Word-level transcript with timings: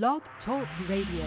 Blog 0.00 0.22
Talk 0.46 0.66
Radio. 0.88 1.20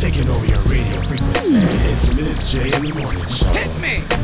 Taking 0.00 0.28
over 0.28 0.44
your 0.44 0.68
radio 0.68 1.08
frequency. 1.08 1.54
It's 1.54 2.16
Miz 2.16 2.52
J 2.52 2.76
in 2.76 2.82
the 2.82 2.92
morning 2.92 3.24
show. 3.38 3.52
Hit 3.52 3.78
me! 3.78 4.23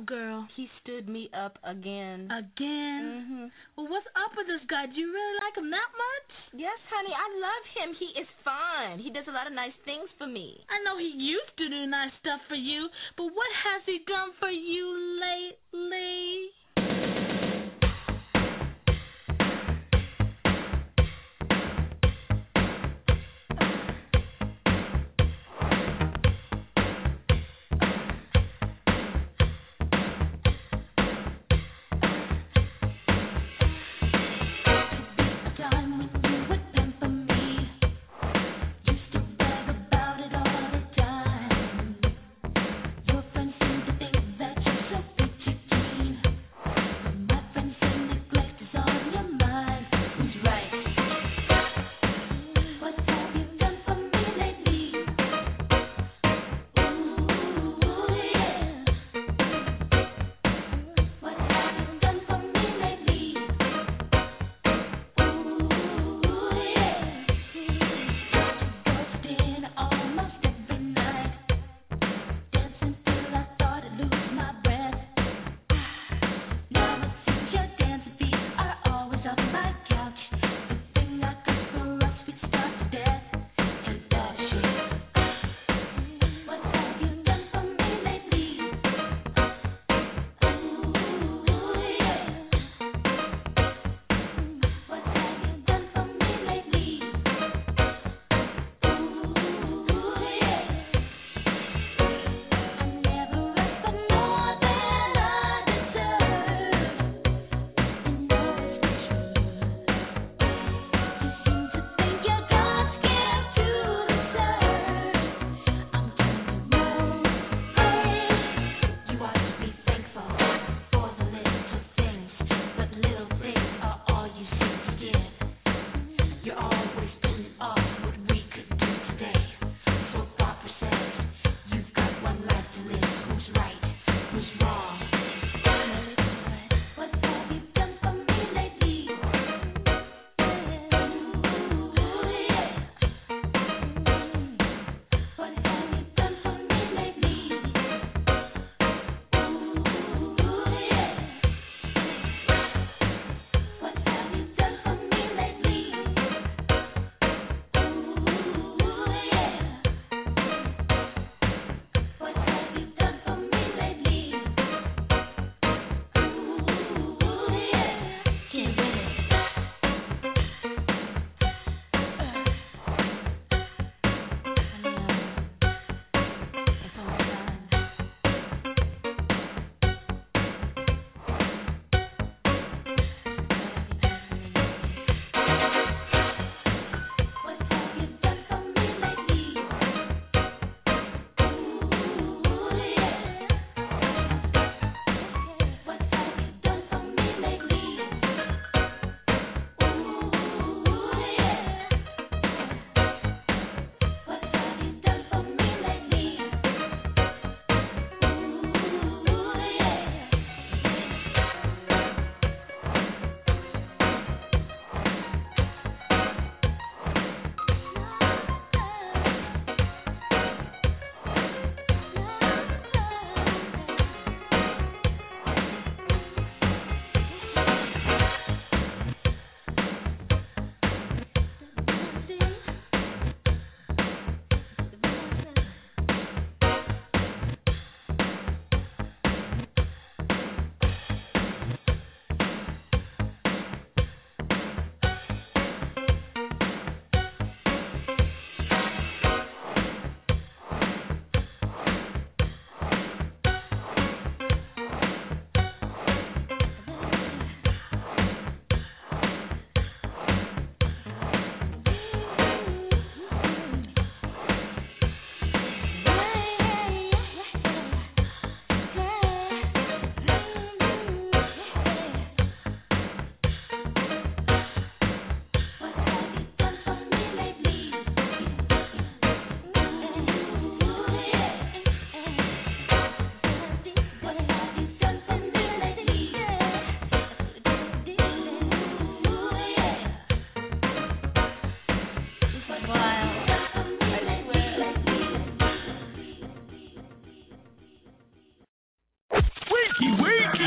Up, 0.00 0.06
girl? 0.06 0.48
He 0.56 0.68
stood 0.82 1.08
me 1.08 1.30
up 1.36 1.58
again. 1.64 2.28
Again? 2.32 3.26
hmm 3.28 3.46
Well, 3.76 3.88
what's 3.88 4.06
up 4.16 4.32
with 4.36 4.46
this 4.46 4.64
guy? 4.68 4.86
Do 4.86 4.96
you 4.96 5.12
really 5.12 5.36
like 5.44 5.56
him 5.56 5.70
that 5.70 5.90
much? 5.92 6.28
Yes, 6.56 6.78
honey, 6.88 7.12
I 7.12 7.26
love 7.36 7.64
him. 7.76 7.88
He 7.98 8.08
is 8.18 8.28
fine. 8.44 8.98
He 8.98 9.10
does 9.10 9.28
a 9.28 9.32
lot 9.32 9.46
of 9.46 9.52
nice 9.52 9.76
things 9.84 10.08
for 10.18 10.26
me. 10.26 10.64
I 10.68 10.82
know 10.84 10.96
he 10.98 11.12
used 11.12 11.52
to 11.58 11.68
do 11.68 11.86
nice 11.86 12.12
stuff 12.20 12.40
for 12.48 12.56
you, 12.56 12.88
but 13.16 13.26
what 13.26 13.50
has 13.64 13.82
he 13.86 14.00
done 14.08 14.32
for 14.40 14.50
you 14.50 14.99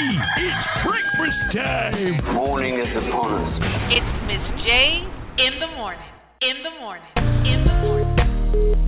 It's 0.05 0.67
breakfast 0.83 1.55
time. 1.55 2.35
Morning 2.35 2.77
is 2.77 2.91
upon 2.97 3.39
us. 3.39 3.59
It's 3.89 4.11
Miz 4.27 4.65
J 4.65 4.99
in 5.37 5.59
the 5.61 5.67
morning. 5.67 6.03
In 6.41 6.61
the 6.61 6.71
morning. 6.77 7.07
In 7.45 7.63
the 7.63 7.73
morning. 7.79 8.11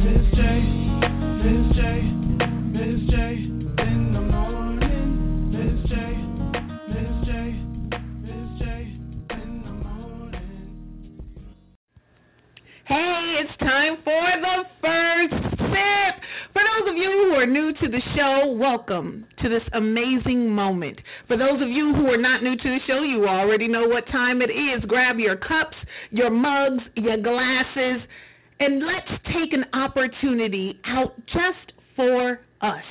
Miz 0.03 0.25
J. 0.35 0.41
Miz 1.39 1.75
J. 1.77 2.14
to 17.81 17.89
the 17.89 18.01
show, 18.15 18.53
welcome 18.53 19.25
to 19.41 19.49
this 19.49 19.63
amazing 19.73 20.49
moment. 20.49 20.97
For 21.27 21.35
those 21.35 21.61
of 21.61 21.67
you 21.67 21.93
who 21.93 22.07
are 22.07 22.17
not 22.17 22.41
new 22.41 22.55
to 22.55 22.63
the 22.63 22.79
show, 22.87 23.01
you 23.01 23.27
already 23.27 23.67
know 23.67 23.85
what 23.85 24.07
time 24.07 24.41
it 24.41 24.49
is. 24.49 24.83
Grab 24.87 25.19
your 25.19 25.35
cups, 25.35 25.75
your 26.09 26.29
mugs, 26.29 26.83
your 26.95 27.17
glasses, 27.17 28.01
and 28.61 28.81
let's 28.85 29.21
take 29.33 29.51
an 29.51 29.65
opportunity 29.73 30.79
out 30.85 31.15
just 31.27 31.73
for 31.97 32.39
us. 32.61 32.83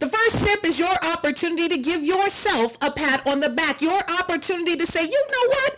The 0.00 0.06
first 0.06 0.44
sip 0.44 0.70
is 0.70 0.78
your 0.78 1.04
opportunity 1.04 1.68
to 1.68 1.82
give 1.82 2.02
yourself 2.02 2.72
a 2.80 2.90
pat 2.90 3.26
on 3.26 3.38
the 3.38 3.50
back, 3.50 3.82
your 3.82 4.02
opportunity 4.10 4.76
to 4.76 4.86
say, 4.94 5.02
you 5.02 5.26
know 5.30 5.48
what? 5.48 5.72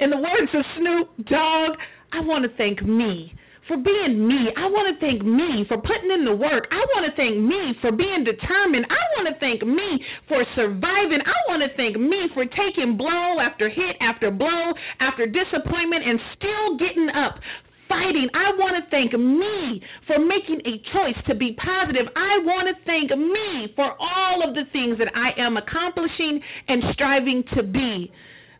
In 0.00 0.10
the 0.10 0.18
words 0.18 0.52
of 0.52 0.64
Snoop 0.78 1.26
Dogg, 1.26 1.78
I 2.12 2.20
want 2.20 2.44
to 2.44 2.54
thank 2.58 2.82
me 2.82 3.34
for 3.66 3.76
being 3.76 4.26
me. 4.26 4.48
I 4.56 4.66
want 4.66 4.92
to 4.92 5.00
thank 5.04 5.22
me 5.24 5.64
for 5.68 5.78
putting 5.78 6.10
in 6.10 6.24
the 6.24 6.34
work. 6.34 6.66
I 6.70 6.84
want 6.94 7.06
to 7.06 7.16
thank 7.16 7.36
me 7.36 7.74
for 7.80 7.92
being 7.92 8.24
determined. 8.24 8.86
I 8.90 9.02
want 9.16 9.28
to 9.28 9.40
thank 9.40 9.62
me 9.66 10.04
for 10.28 10.44
surviving. 10.54 11.20
I 11.24 11.38
want 11.48 11.62
to 11.62 11.74
thank 11.76 11.96
me 11.96 12.28
for 12.34 12.44
taking 12.44 12.96
blow 12.96 13.40
after 13.40 13.68
hit 13.68 13.96
after 14.00 14.30
blow 14.30 14.72
after 15.00 15.26
disappointment 15.26 16.06
and 16.06 16.20
still 16.36 16.76
getting 16.76 17.08
up. 17.10 17.38
Fighting. 17.86 18.28
I 18.32 18.50
want 18.56 18.82
to 18.82 18.90
thank 18.90 19.12
me 19.12 19.82
for 20.06 20.18
making 20.18 20.60
a 20.64 20.80
choice 20.90 21.22
to 21.28 21.34
be 21.34 21.52
positive. 21.52 22.06
I 22.16 22.38
want 22.42 22.66
to 22.66 22.84
thank 22.86 23.10
me 23.10 23.72
for 23.76 23.94
all 24.00 24.42
of 24.42 24.54
the 24.54 24.64
things 24.72 24.96
that 24.98 25.14
I 25.14 25.38
am 25.38 25.58
accomplishing 25.58 26.40
and 26.68 26.82
striving 26.94 27.44
to 27.54 27.62
be. 27.62 28.10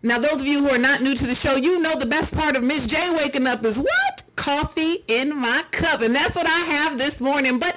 Now, 0.04 0.20
those 0.20 0.38
of 0.38 0.44
you 0.44 0.60
who 0.60 0.68
are 0.68 0.76
not 0.76 1.00
new 1.00 1.16
to 1.16 1.26
the 1.26 1.34
show, 1.42 1.56
you 1.56 1.80
know 1.80 1.98
the 1.98 2.04
best 2.04 2.30
part 2.34 2.56
of 2.56 2.62
Miz 2.62 2.84
J 2.90 3.08
waking 3.16 3.46
up 3.46 3.64
is 3.64 3.74
what? 3.74 4.14
Coffee 4.36 5.00
in 5.08 5.32
my 5.34 5.62
cup. 5.80 6.02
And 6.02 6.14
that's 6.14 6.36
what 6.36 6.44
I 6.44 6.60
have 6.60 6.98
this 6.98 7.18
morning. 7.20 7.58
But 7.58 7.72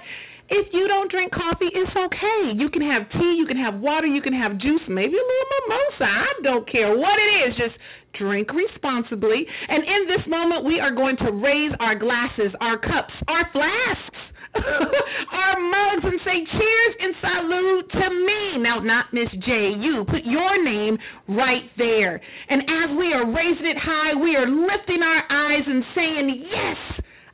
if 0.49 0.67
you 0.73 0.89
don't 0.89 1.09
drink 1.09 1.31
coffee, 1.31 1.71
it's 1.71 1.95
okay. 1.95 2.51
You 2.53 2.69
can 2.69 2.81
have 2.81 3.09
tea, 3.11 3.35
you 3.39 3.45
can 3.47 3.55
have 3.55 3.79
water, 3.79 4.07
you 4.07 4.21
can 4.21 4.33
have 4.33 4.57
juice, 4.57 4.81
maybe 4.89 5.15
a 5.15 5.23
little 5.23 5.47
mimosa. 5.55 6.03
I 6.03 6.33
don't 6.43 6.69
care 6.69 6.97
what 6.97 7.17
it 7.17 7.47
is. 7.47 7.55
Just 7.55 7.79
drink 8.19 8.51
responsibly. 8.51 9.47
And 9.69 9.85
in 9.85 10.07
this 10.07 10.27
moment, 10.27 10.65
we 10.65 10.81
are 10.81 10.91
going 10.91 11.15
to 11.23 11.31
raise 11.31 11.71
our 11.79 11.95
glasses, 11.95 12.51
our 12.59 12.77
cups, 12.77 13.13
our 13.29 13.49
flasks. 13.53 14.19
our 15.31 15.59
mugs 15.59 16.03
and 16.03 16.19
say 16.25 16.45
cheers 16.51 16.95
and 16.99 17.13
salute 17.21 17.91
to 17.91 18.09
me. 18.09 18.57
Now, 18.61 18.79
not 18.79 19.13
Miz 19.13 19.27
J, 19.45 19.73
you. 19.79 20.05
Put 20.09 20.23
your 20.23 20.63
name 20.63 20.97
right 21.27 21.69
there. 21.77 22.21
And 22.49 22.61
as 22.61 22.97
we 22.97 23.13
are 23.13 23.25
raising 23.25 23.65
it 23.65 23.77
high, 23.77 24.13
we 24.15 24.35
are 24.35 24.47
lifting 24.47 25.01
our 25.01 25.23
eyes 25.29 25.63
and 25.65 25.83
saying, 25.95 26.45
Yes, 26.49 26.77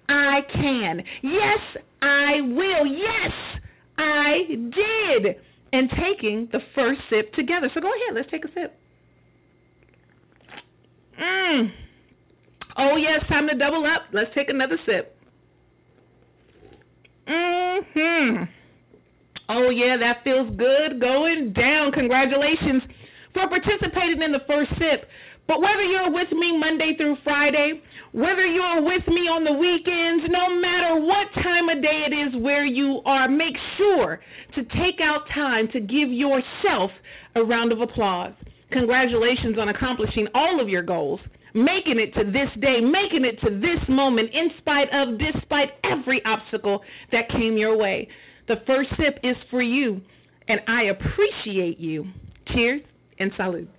I 0.09 0.39
can. 0.53 1.03
Yes, 1.21 1.59
I 2.01 2.41
will. 2.41 2.85
Yes, 2.85 3.31
I 3.97 4.37
did. 4.49 5.35
And 5.71 5.89
taking 5.89 6.49
the 6.51 6.59
first 6.75 7.01
sip 7.09 7.33
together. 7.33 7.69
So 7.73 7.81
go 7.81 7.87
ahead, 7.87 8.15
let's 8.15 8.29
take 8.29 8.45
a 8.45 8.49
sip. 8.53 8.79
Mmm. 11.19 11.71
Oh, 12.77 12.95
yes, 12.95 13.23
time 13.27 13.47
to 13.47 13.55
double 13.55 13.85
up. 13.85 14.03
Let's 14.13 14.29
take 14.35 14.49
another 14.49 14.77
sip. 14.85 15.15
Mhm. 17.27 18.47
Oh 19.49 19.69
yeah, 19.69 19.97
that 19.97 20.23
feels 20.23 20.49
good 20.55 20.99
going 20.99 21.53
down. 21.53 21.91
Congratulations 21.91 22.83
for 23.33 23.47
participating 23.47 24.21
in 24.21 24.31
the 24.31 24.41
first 24.47 24.71
sip. 24.77 25.09
But 25.47 25.59
whether 25.61 25.83
you're 25.83 26.11
with 26.11 26.31
me 26.31 26.57
Monday 26.57 26.95
through 26.95 27.17
Friday, 27.23 27.81
whether 28.13 28.45
you're 28.45 28.81
with 28.81 29.05
me 29.07 29.27
on 29.27 29.43
the 29.43 29.51
weekends, 29.51 30.23
no 30.29 30.55
matter 30.55 30.95
what 30.95 31.27
time 31.43 31.67
of 31.67 31.81
day 31.81 32.05
it 32.07 32.13
is 32.13 32.41
where 32.41 32.65
you 32.65 33.01
are, 33.05 33.27
make 33.27 33.57
sure 33.77 34.21
to 34.55 34.63
take 34.63 35.01
out 35.01 35.27
time 35.33 35.67
to 35.69 35.81
give 35.81 36.09
yourself 36.11 36.91
a 37.35 37.43
round 37.43 37.71
of 37.71 37.81
applause. 37.81 38.33
Congratulations 38.71 39.57
on 39.59 39.69
accomplishing 39.69 40.27
all 40.33 40.61
of 40.61 40.69
your 40.69 40.83
goals 40.83 41.19
making 41.53 41.99
it 41.99 42.13
to 42.15 42.23
this 42.23 42.49
day, 42.59 42.79
making 42.81 43.25
it 43.25 43.39
to 43.41 43.49
this 43.59 43.79
moment, 43.87 44.29
in 44.33 44.49
spite 44.57 44.89
of, 44.91 45.17
despite 45.17 45.69
every 45.83 46.23
obstacle 46.25 46.81
that 47.11 47.29
came 47.29 47.57
your 47.57 47.77
way. 47.77 48.07
The 48.47 48.61
first 48.67 48.89
sip 48.91 49.19
is 49.23 49.35
for 49.49 49.61
you, 49.61 50.01
and 50.47 50.59
I 50.67 50.83
appreciate 50.83 51.79
you. 51.79 52.05
Cheers 52.47 52.81
and 53.19 53.31
salute. 53.37 53.69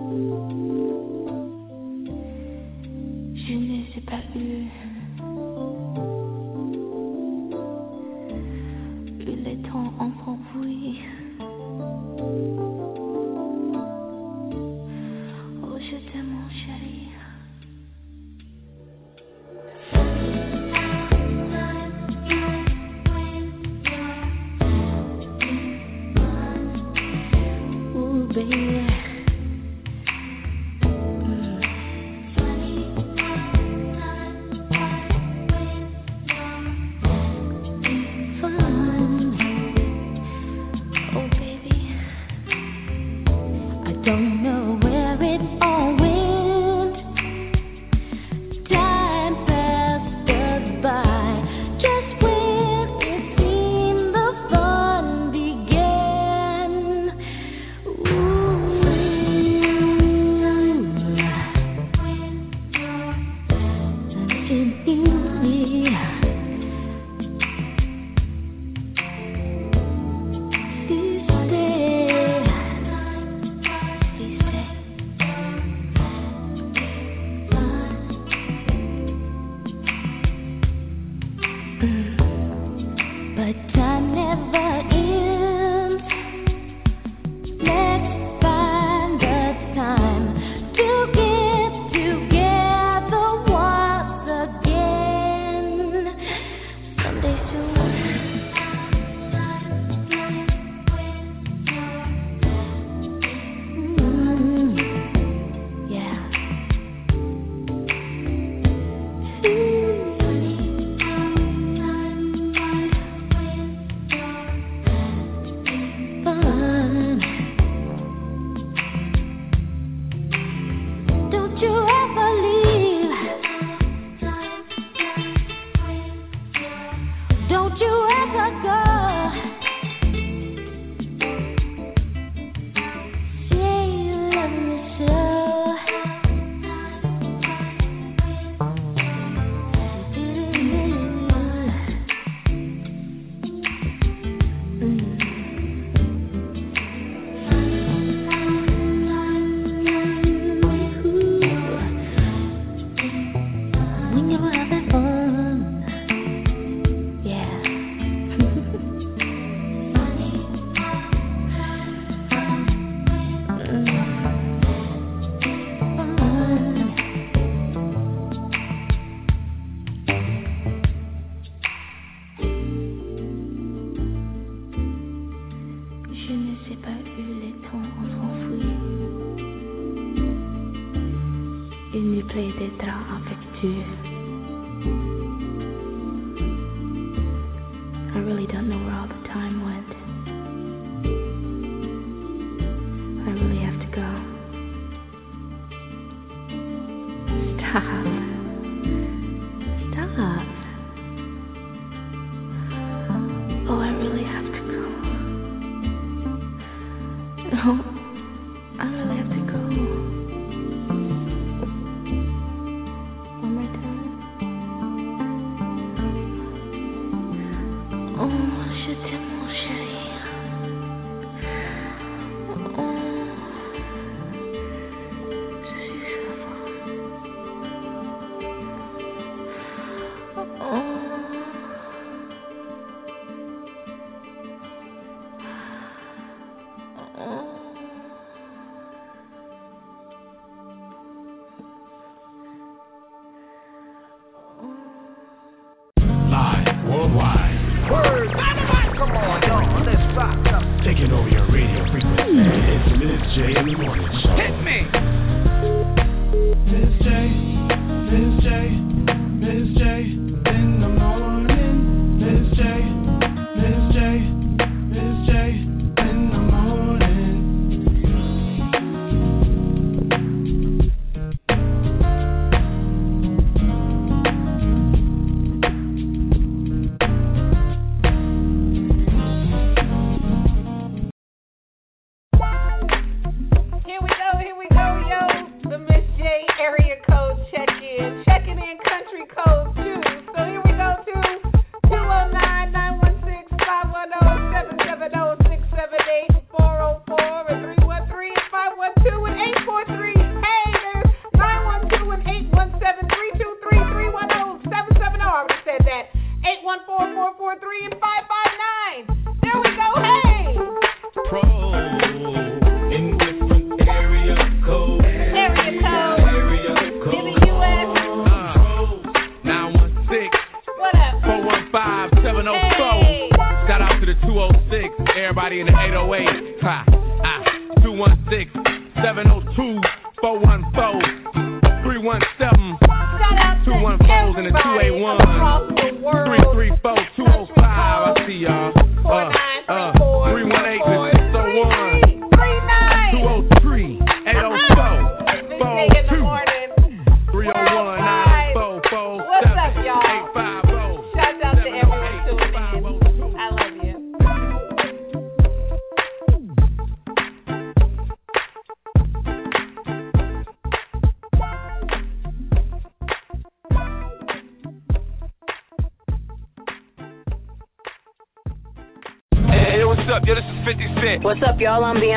Je 3.34 3.52
ne 3.54 3.92
sais 3.92 4.00
pas 4.02 4.38
eu. 4.38 4.85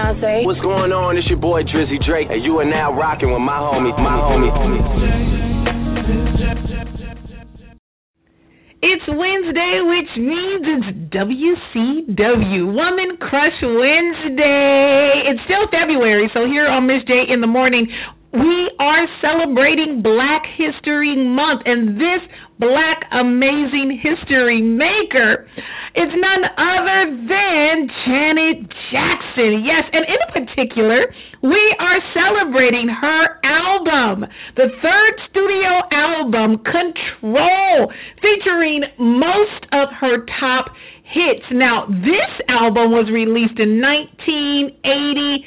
Beyonce. 0.09 0.45
What's 0.45 0.59
going 0.61 0.91
on? 0.91 1.17
It's 1.17 1.27
your 1.27 1.37
boy 1.37 1.63
Drizzy 1.63 2.03
Drake, 2.05 2.27
and 2.29 2.43
you 2.43 2.57
are 2.59 2.65
now 2.65 2.93
rocking 2.93 3.31
with 3.31 3.41
my 3.41 3.57
homie, 3.57 3.95
my 3.97 4.17
homie. 4.17 4.49
It's 8.81 9.03
Wednesday, 9.07 9.81
which 9.83 10.17
means 10.17 10.65
it's 10.65 10.87
WCW 11.13 12.73
Woman 12.73 13.17
Crush 13.17 13.61
Wednesday. 13.61 15.23
It's 15.25 15.43
still 15.43 15.67
February, 15.69 16.29
so 16.33 16.45
here 16.45 16.67
on 16.67 16.87
Miz 16.87 17.03
J 17.05 17.27
in 17.27 17.41
the 17.41 17.47
morning, 17.47 17.87
we 18.31 18.71
are 18.79 19.07
celebrating 19.21 20.01
Black 20.01 20.43
History 20.55 21.15
Month, 21.15 21.63
and 21.65 21.99
this 21.99 22.21
Black 22.59 23.05
Amazing 23.11 24.01
History 24.03 24.61
Maker 24.61 25.47
is 25.95 26.09
none 26.13 26.43
other 26.57 27.05
than 27.27 27.89
Janet 28.05 28.69
Jackson. 28.91 29.63
Yes, 29.63 29.85
and 29.93 30.05
in 30.05 30.45
particular, 30.45 31.13
we 31.41 31.75
are 31.79 31.99
celebrating 32.13 32.89
her 32.89 33.39
album, 33.45 34.25
the 34.57 34.67
third 34.81 35.21
studio 35.29 35.81
album, 35.91 36.57
Control, 36.59 37.93
featuring 38.21 38.83
most 38.97 39.65
of 39.71 39.87
her 39.97 40.25
top 40.39 40.71
hits. 41.05 41.45
Now, 41.51 41.85
this 41.87 42.29
album 42.49 42.91
was 42.91 43.09
released 43.09 43.57
in 43.57 43.79
1980 43.81 45.45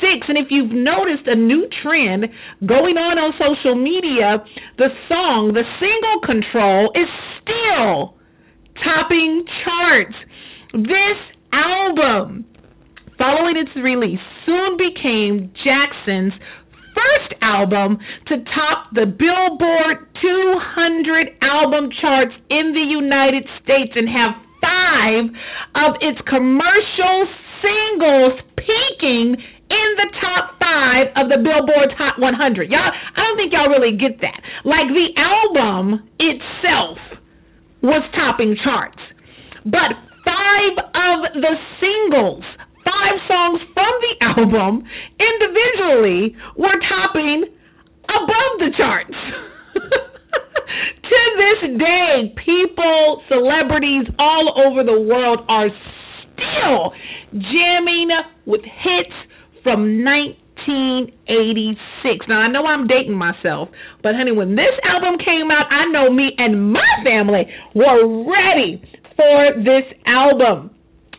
six. 0.00 0.26
And 0.28 0.38
if 0.38 0.46
you've 0.50 0.72
noticed 0.72 1.26
a 1.26 1.34
new 1.34 1.68
trend 1.82 2.26
going 2.66 2.96
on 2.96 3.18
on 3.18 3.32
social 3.38 3.74
media, 3.74 4.42
the 4.78 4.88
song, 5.08 5.52
the 5.52 5.64
single 5.78 6.20
control, 6.20 6.92
is 6.94 7.08
still 7.42 8.14
topping 8.82 9.44
charts. 9.64 10.14
This 10.72 11.18
album, 11.52 12.44
following 13.18 13.56
its 13.56 13.74
release, 13.76 14.20
soon 14.46 14.76
became 14.76 15.52
Jackson's 15.64 16.32
first 16.94 17.34
album 17.42 17.98
to 18.26 18.42
top 18.54 18.92
the 18.94 19.06
Billboard 19.06 20.06
200 20.20 21.36
album 21.42 21.90
charts 22.00 22.34
in 22.50 22.72
the 22.72 22.80
United 22.80 23.46
States 23.62 23.92
and 23.94 24.08
have 24.08 24.34
five 24.60 25.24
of 25.74 25.94
its 26.00 26.20
commercial 26.26 27.26
singles 27.62 28.40
peaking 28.56 29.36
in 29.70 29.88
the 29.96 30.08
top 30.20 30.58
five 30.58 31.06
of 31.16 31.28
the 31.28 31.38
Billboard 31.38 31.92
Hot 31.96 32.18
100. 32.18 32.70
Y'all, 32.70 32.80
I 32.80 33.22
don't 33.22 33.36
think 33.36 33.52
y'all 33.52 33.68
really 33.68 33.96
get 33.96 34.20
that. 34.20 34.42
Like 34.64 34.88
the 34.88 35.08
album 35.16 36.08
itself 36.18 36.98
was 37.82 38.02
topping 38.14 38.56
charts, 38.62 38.98
but 39.64 39.94
five 40.24 40.74
of 40.94 41.32
the 41.40 41.54
singles, 41.80 42.44
five 42.84 43.16
songs 43.28 43.60
from 43.72 43.92
the 44.02 44.14
album 44.26 44.84
individually 45.18 46.36
were 46.56 46.78
topping 46.88 47.44
above 48.08 48.52
the 48.58 48.70
charts. 48.76 49.14
to 49.74 51.18
this 51.38 51.78
day, 51.78 52.34
people, 52.44 53.22
celebrities 53.28 54.06
all 54.18 54.60
over 54.66 54.82
the 54.82 55.00
world 55.00 55.40
are 55.48 55.68
still 56.34 56.92
jamming 57.32 58.10
with 58.46 58.62
hits 58.62 59.14
from 59.62 60.04
1986. 60.04 62.26
Now, 62.28 62.40
I 62.40 62.48
know 62.48 62.66
I'm 62.66 62.86
dating 62.86 63.14
myself, 63.14 63.70
but 64.02 64.14
honey, 64.14 64.32
when 64.32 64.56
this 64.56 64.78
album 64.84 65.16
came 65.18 65.50
out, 65.50 65.66
I 65.70 65.86
know 65.86 66.10
me 66.10 66.34
and 66.38 66.72
my 66.72 66.86
family 67.04 67.46
were 67.74 68.06
ready 68.30 68.82
for 69.16 69.52
this 69.62 69.84
album. 70.06 70.70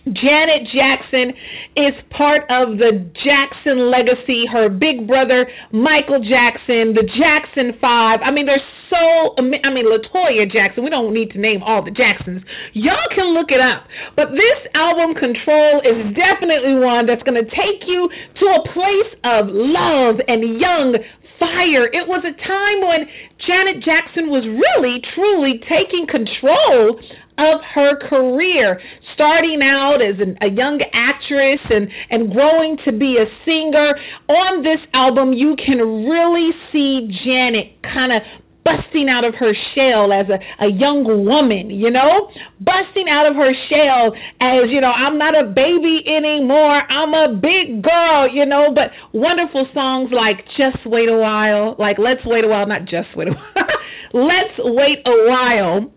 Janet 0.06 0.68
Jackson 0.74 1.34
is 1.76 1.94
part 2.10 2.42
of 2.50 2.78
the 2.78 3.10
Jackson 3.24 3.92
legacy. 3.92 4.46
Her 4.46 4.70
big 4.70 5.08
brother, 5.08 5.48
Michael 5.72 6.24
Jackson, 6.24 6.94
the 6.94 7.08
Jackson 7.18 7.78
Five. 7.80 8.20
I 8.24 8.32
mean, 8.32 8.46
there's 8.46 8.62
so, 8.92 9.34
I 9.38 9.42
mean, 9.42 9.86
Latoya 9.86 10.52
Jackson. 10.52 10.84
We 10.84 10.90
don't 10.90 11.14
need 11.14 11.32
to 11.32 11.40
name 11.40 11.64
all 11.64 11.82
the 11.82 11.92
Jacksons. 11.92 12.42
Y'all 12.74 13.08
can 13.16 13.34
look 13.34 13.52
it 13.52 13.62
up. 13.62 13.88
But 14.18 14.32
this 14.32 14.60
album, 14.76 15.16
Control, 15.16 15.80
is 15.80 16.14
definitely 16.14 16.76
one 16.76 17.06
that's 17.06 17.24
going 17.24 17.40
to 17.40 17.50
take 17.50 17.88
you 17.88 18.10
to 18.40 18.46
a 18.48 18.74
place 18.74 19.16
of 19.24 19.48
love 19.48 20.16
and 20.28 20.60
young 20.60 20.98
fire. 21.42 21.86
It 21.88 22.08
was 22.08 22.24
a 22.24 22.38
time 22.48 22.88
when 22.88 23.10
Janet 23.46 23.84
Jackson 23.84 24.30
was 24.30 24.46
really, 24.46 25.02
truly 25.16 25.60
taking 25.68 26.06
control 26.06 27.02
of 27.40 27.62
her 27.74 27.98
career, 28.08 28.80
starting 29.16 29.62
out 29.64 30.02
as 30.02 30.20
an, 30.20 30.38
a 30.42 30.50
young 30.50 30.80
actress 30.94 31.60
and, 31.72 31.90
and 32.12 32.32
growing 32.32 32.78
to 32.86 32.92
be 32.92 33.18
a 33.18 33.26
singer. 33.44 33.98
On 34.30 34.62
this 34.62 34.80
album, 34.94 35.34
you 35.34 35.56
can 35.56 36.06
really 36.08 36.52
see 36.72 37.10
Janet 37.26 37.82
kind 37.82 38.12
of 38.12 38.22
busting 38.64 39.10
out 39.10 39.26
of 39.26 39.36
her 39.36 39.54
shell 39.76 40.14
as 40.14 40.28
a, 40.30 40.40
a 40.64 40.70
young 40.70 41.04
woman, 41.26 41.70
you 41.70 41.90
know? 41.90 42.30
Busting 42.60 43.10
out 43.10 43.28
of 43.28 43.36
her 43.36 43.54
shell 43.70 44.14
as, 44.40 44.70
you 44.70 44.82
know, 44.82 44.92
I'm 44.92 45.18
not 45.18 45.38
a 45.38 45.48
baby 45.48 46.04
anymore. 46.08 46.82
I'm 46.92 47.14
a 47.14 47.34
big 47.34 47.82
girl, 47.82 48.28
you 48.28 48.46
know? 48.46 48.74
But 48.74 48.92
wonderful 49.14 49.68
songs 49.74 50.10
like 50.12 50.46
Just 50.58 50.86
Wait 50.86 51.10
a 51.10 51.18
While, 51.18 51.76
like 51.80 51.98
Let's 51.98 52.26
Wait 52.26 52.44
a 52.44 52.48
While, 52.48 52.68
not 52.68 52.86
Just 52.86 53.10
Wait 53.16 53.28
a 53.28 53.32
While. 53.32 53.66
Let's 54.14 54.54
Wait 54.60 55.00
a 55.06 55.30
While 55.30 55.92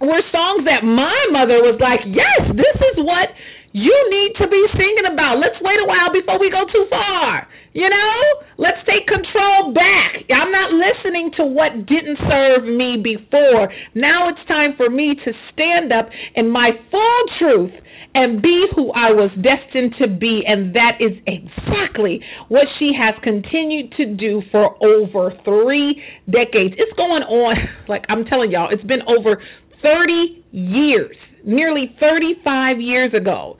were 0.00 0.22
songs 0.32 0.64
that 0.64 0.82
my 0.82 1.28
mother 1.30 1.60
was 1.60 1.76
like, 1.80 2.00
yes, 2.06 2.40
this 2.56 2.76
is 2.92 3.04
what 3.04 3.28
you 3.72 3.94
need 4.10 4.32
to 4.40 4.48
be 4.48 4.66
singing 4.72 5.06
about. 5.12 5.38
Let's 5.38 5.60
wait 5.60 5.78
a 5.78 5.84
while 5.84 6.12
before 6.12 6.40
we 6.40 6.50
go 6.50 6.64
too 6.72 6.86
far. 6.90 7.46
You 7.72 7.88
know, 7.88 8.22
let's 8.58 8.78
take 8.84 9.06
control 9.06 9.72
back. 9.72 10.24
I'm 10.34 10.50
not 10.50 10.72
listening 10.72 11.30
to 11.36 11.44
what 11.44 11.86
didn't 11.86 12.18
serve 12.28 12.64
me 12.64 12.96
before. 12.96 13.72
Now 13.94 14.28
it's 14.28 14.40
time 14.48 14.74
for 14.76 14.90
me 14.90 15.14
to 15.14 15.32
stand 15.52 15.92
up 15.92 16.08
in 16.34 16.50
my 16.50 16.70
full 16.90 17.22
truth 17.38 17.70
and 18.16 18.42
be 18.42 18.66
who 18.74 18.90
I 18.90 19.12
was 19.12 19.30
destined 19.40 19.94
to 20.00 20.08
be. 20.08 20.42
And 20.48 20.74
that 20.74 20.98
is 21.00 21.12
exactly 21.28 22.20
what 22.48 22.66
she 22.80 22.92
has 22.98 23.14
continued 23.22 23.92
to 23.92 24.14
do 24.16 24.42
for 24.50 24.76
over 24.84 25.32
three 25.44 26.02
decades. 26.28 26.74
It's 26.76 26.96
going 26.96 27.22
on, 27.22 27.56
like 27.88 28.04
I'm 28.08 28.24
telling 28.24 28.50
y'all, 28.50 28.70
it's 28.70 28.82
been 28.82 29.02
over 29.06 29.40
30 29.80 30.44
years, 30.50 31.16
nearly 31.44 31.94
35 32.00 32.80
years 32.80 33.14
ago, 33.14 33.58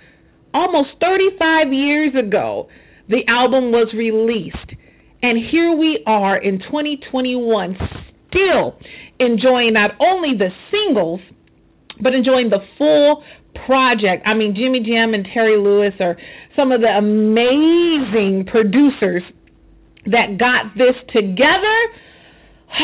almost 0.53 0.91
35 1.01 1.73
years 1.73 2.13
ago, 2.17 2.69
the 3.11 3.27
album 3.29 3.73
was 3.73 3.93
released. 3.93 4.57
And 5.23 5.37
here 5.51 5.77
we 5.77 6.03
are 6.07 6.39
in 6.39 6.61
2021, 6.61 7.77
still 8.29 8.79
enjoying 9.19 9.75
not 9.75 9.91
only 10.01 10.35
the 10.37 10.49
singles, 10.71 11.21
but 12.01 12.15
enjoying 12.15 12.49
the 12.49 12.61
full 12.79 13.23
project. 13.67 14.23
I 14.27 14.35
mean, 14.35 14.55
Jimmy 14.55 14.81
Jam 14.81 15.13
and 15.13 15.27
Terry 15.35 15.59
Lewis 15.59 15.93
are 16.01 16.17
some 16.57 16.73
of 16.73 16.81
the 16.81 16.89
amazing 16.89 18.47
producers 18.47 19.23
that 20.07 20.39
got 20.39 20.73
this 20.79 20.95
together. 21.09 21.77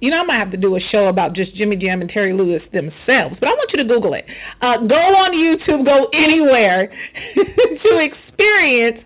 you 0.00 0.10
know, 0.10 0.18
I 0.18 0.24
might 0.24 0.38
have 0.38 0.50
to 0.52 0.56
do 0.56 0.76
a 0.76 0.80
show 0.92 1.06
about 1.06 1.32
just 1.32 1.54
Jimmy 1.56 1.76
Jam 1.76 2.02
and 2.02 2.10
Terry 2.10 2.32
Lewis 2.32 2.62
themselves, 2.72 3.36
but 3.40 3.48
I 3.48 3.52
want 3.52 3.70
you 3.72 3.78
to 3.78 3.88
Google 3.88 4.14
it. 4.14 4.26
Uh, 4.60 4.78
go 4.86 4.94
on 4.94 5.32
YouTube, 5.32 5.84
go 5.84 6.08
anywhere 6.12 6.86
to 7.34 7.98
experience 7.98 9.02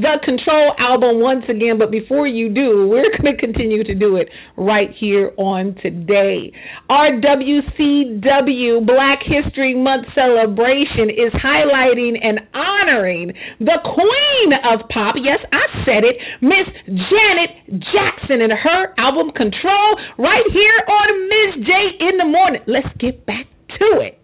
the 0.00 0.18
Control 0.24 0.74
album 0.78 1.20
once 1.20 1.44
again. 1.48 1.78
But 1.78 1.90
before 1.90 2.26
you 2.26 2.48
do, 2.48 2.88
we're 2.88 3.10
going 3.18 3.36
to 3.36 3.40
continue 3.40 3.84
to 3.84 3.94
do 3.94 4.16
it 4.16 4.28
right 4.56 4.90
here 4.90 5.32
on 5.36 5.74
today. 5.82 6.52
RWCW 6.88 8.86
Black 8.86 9.22
History 9.22 9.74
Month 9.74 10.06
celebration 10.14 11.10
is 11.10 11.32
highlighting 11.32 12.18
and 12.22 12.40
honoring 12.54 13.32
the 13.58 13.78
queen 13.84 14.52
of 14.64 14.88
pop. 14.88 15.16
Yes, 15.18 15.40
I 15.52 15.66
said 15.84 16.04
it, 16.04 16.16
Miss 16.40 16.66
Janet 16.86 17.50
Jackson, 17.92 18.42
and 18.42 18.52
her 18.52 18.94
album 18.98 19.30
Control 19.32 19.98
right 20.18 20.44
here 20.52 20.84
on 20.88 21.28
Miz 21.28 21.66
J 21.66 21.96
in 22.00 22.16
the 22.16 22.24
morning. 22.24 22.62
Let's 22.66 22.88
get 22.98 23.24
back 23.26 23.46
to 23.78 24.00
it. 24.00 24.19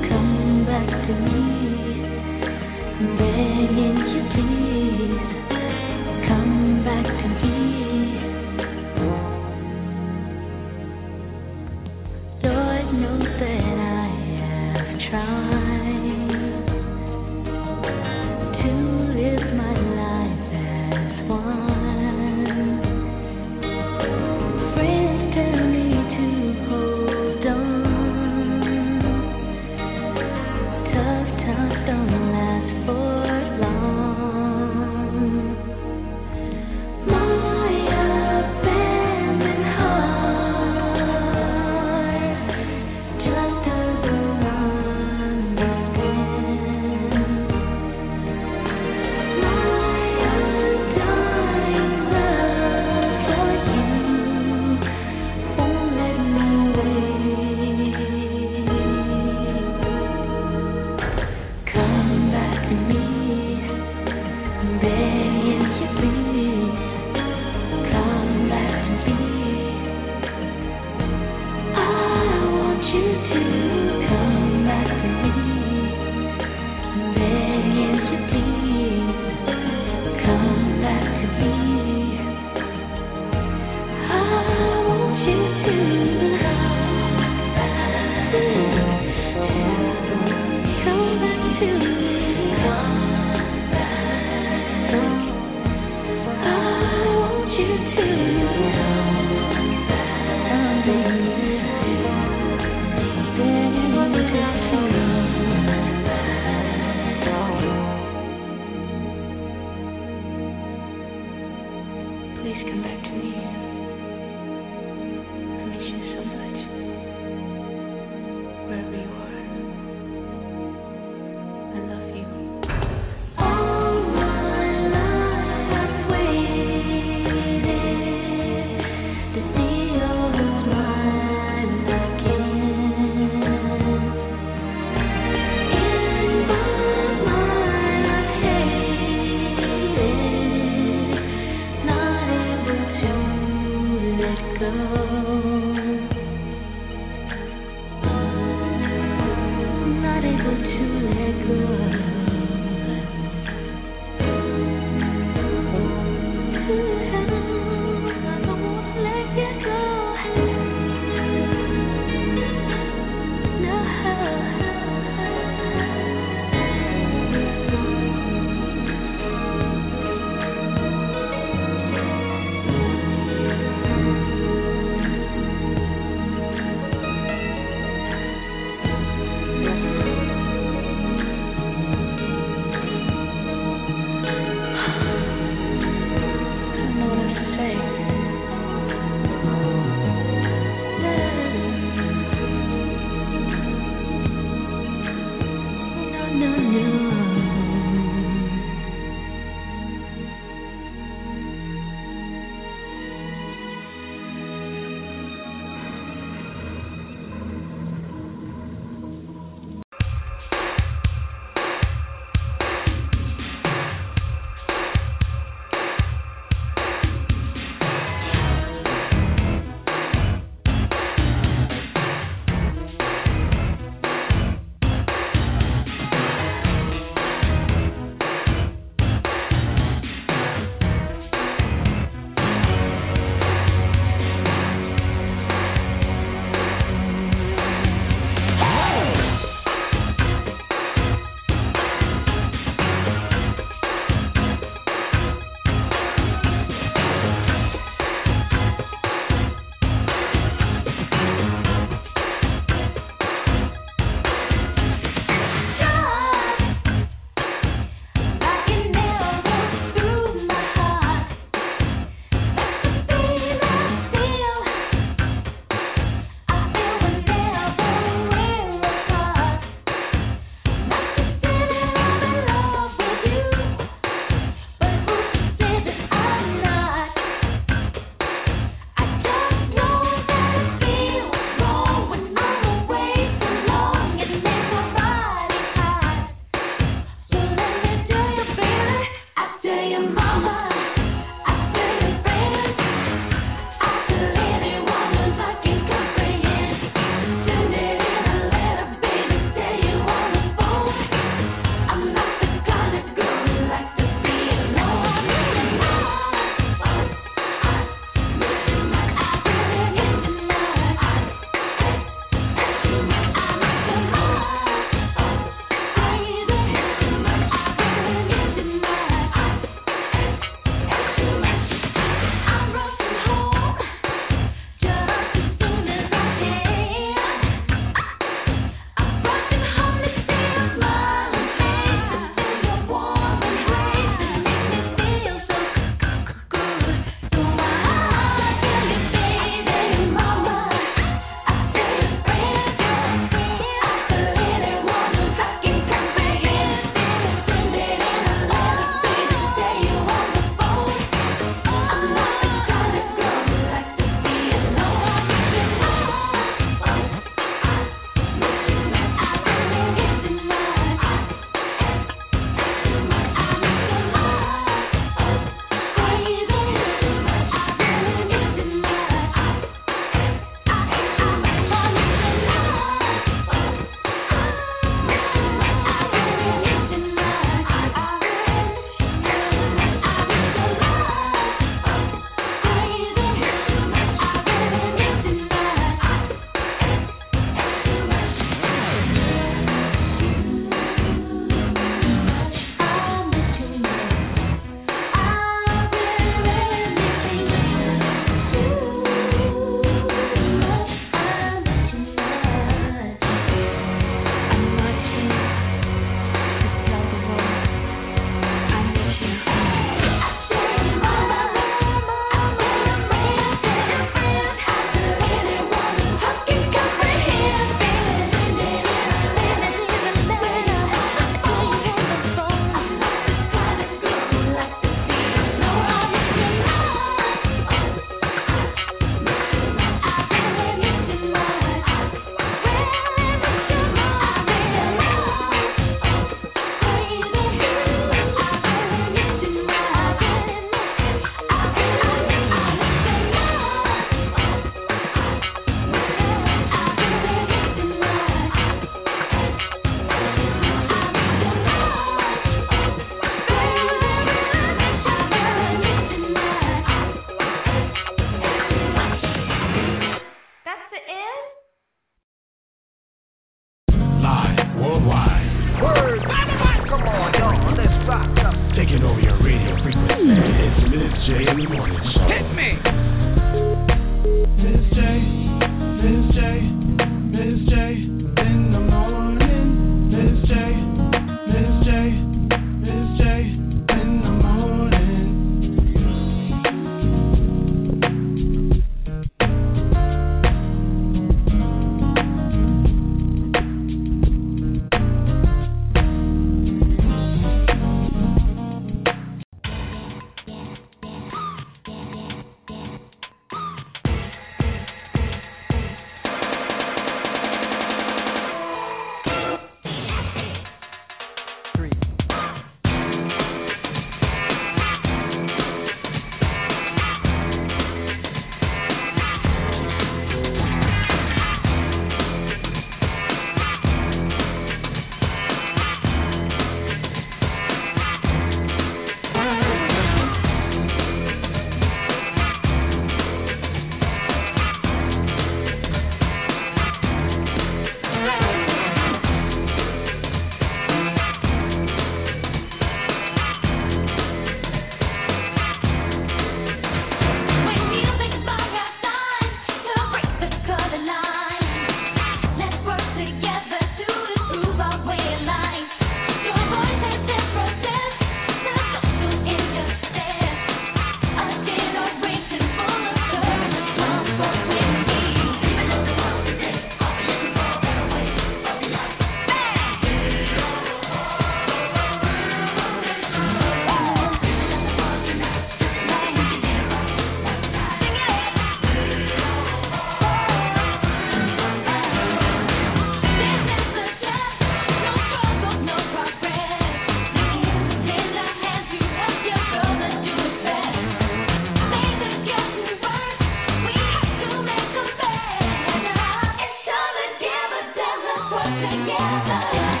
together. 598.79 600.00